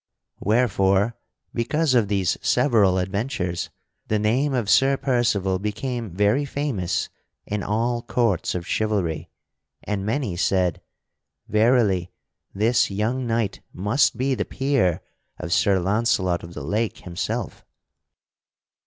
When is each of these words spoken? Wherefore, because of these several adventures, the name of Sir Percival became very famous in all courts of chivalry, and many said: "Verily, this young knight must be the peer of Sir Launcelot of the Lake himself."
Wherefore, 0.39 1.15
because 1.53 1.93
of 1.93 2.07
these 2.07 2.35
several 2.41 2.97
adventures, 2.97 3.69
the 4.07 4.17
name 4.17 4.51
of 4.51 4.67
Sir 4.67 4.97
Percival 4.97 5.59
became 5.59 6.09
very 6.09 6.43
famous 6.43 7.09
in 7.45 7.61
all 7.61 8.01
courts 8.01 8.55
of 8.55 8.65
chivalry, 8.65 9.29
and 9.83 10.03
many 10.03 10.35
said: 10.35 10.81
"Verily, 11.47 12.11
this 12.51 12.89
young 12.89 13.27
knight 13.27 13.59
must 13.73 14.17
be 14.17 14.33
the 14.33 14.43
peer 14.43 15.03
of 15.37 15.53
Sir 15.53 15.77
Launcelot 15.79 16.41
of 16.43 16.55
the 16.55 16.63
Lake 16.63 17.01
himself." 17.01 17.63